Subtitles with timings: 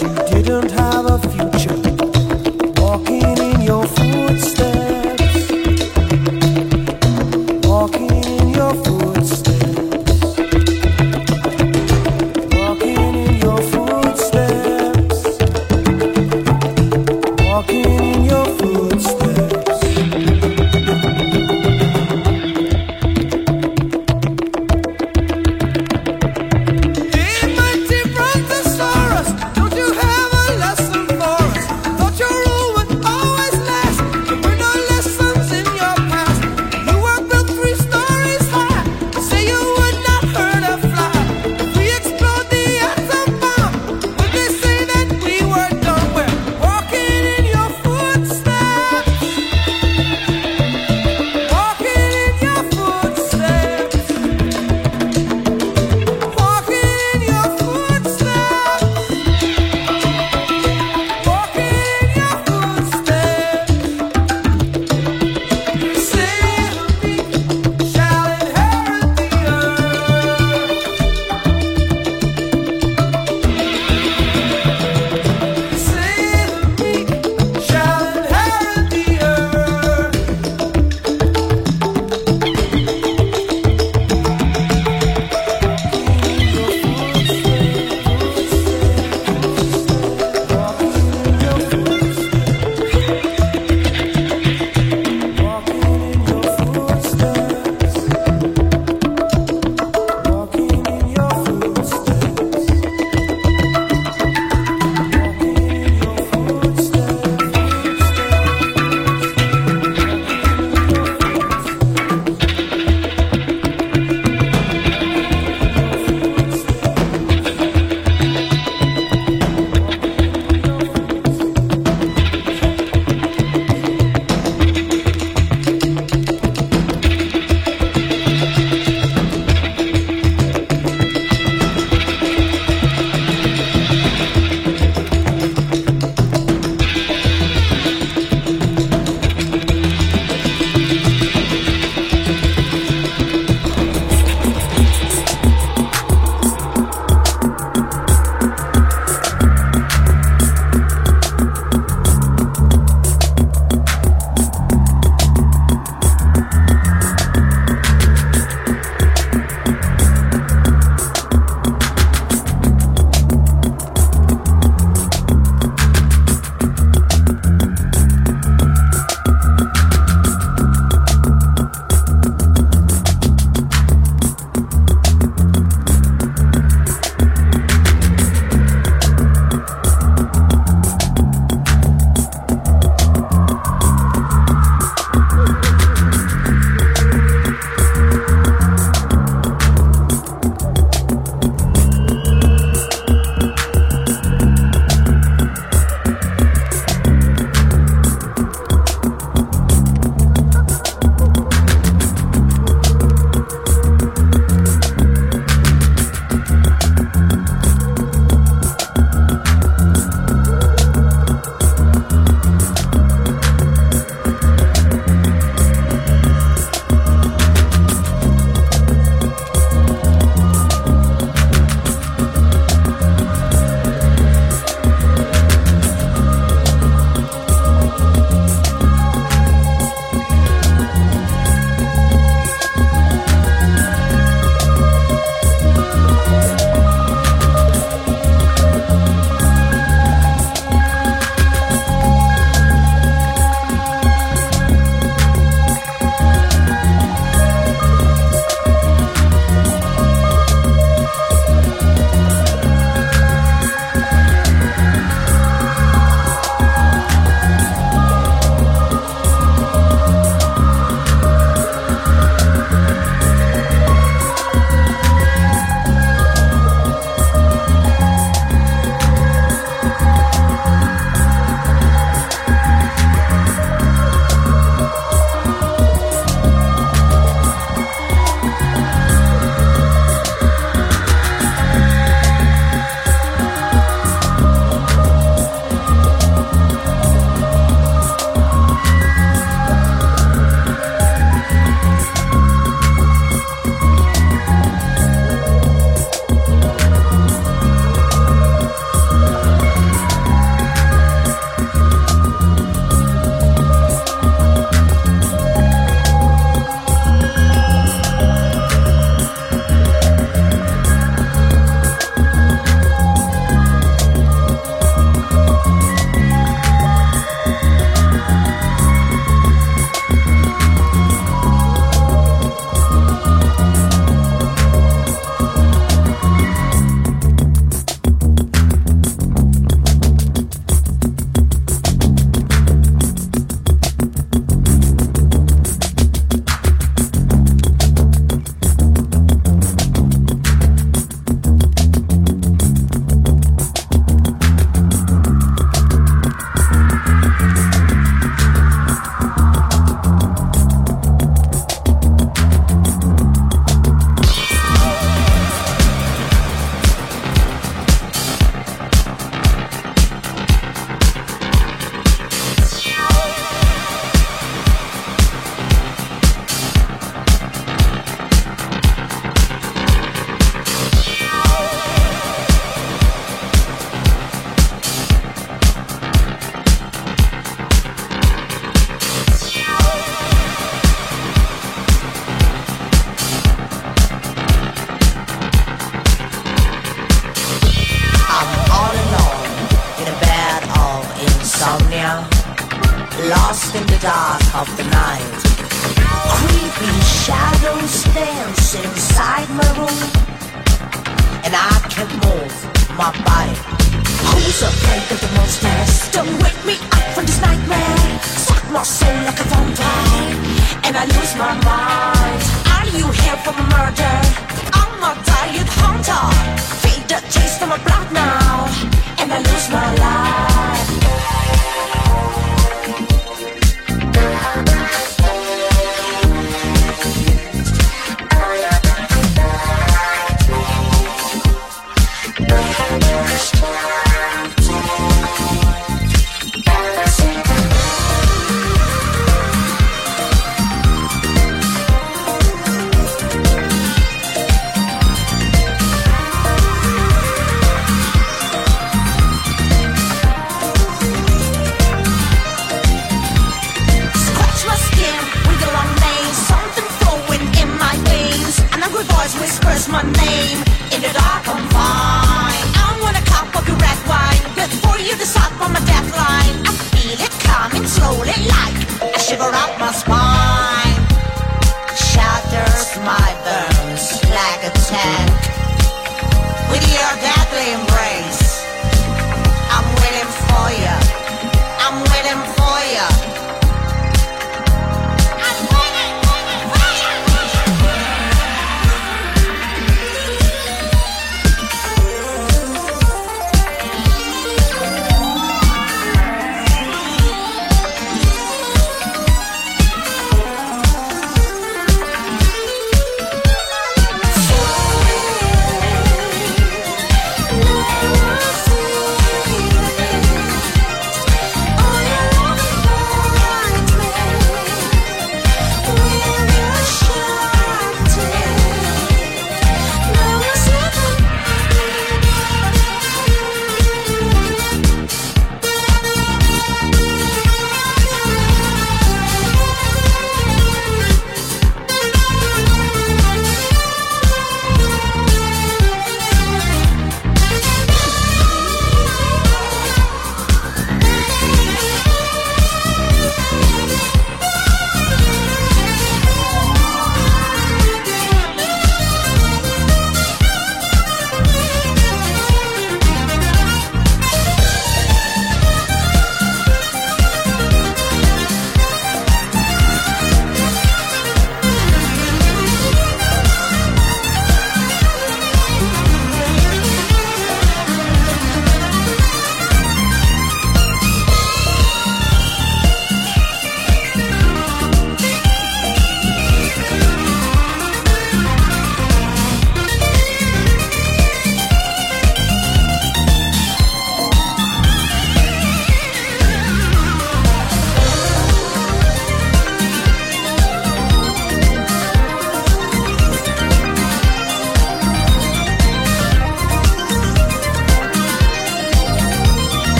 [0.00, 0.91] you didn't have.